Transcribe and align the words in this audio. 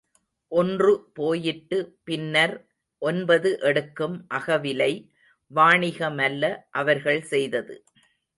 ஒன்று 0.51 0.93
போட்டு 1.13 1.77
பின்னர் 2.03 2.55
ஒன்பது 3.01 3.59
எடுக்கும் 3.61 4.17
அகவிலை 4.29 4.91
வாணிகமல்ல, 5.51 6.43
அவர்கள் 6.71 7.21
செய்தது. 7.31 7.77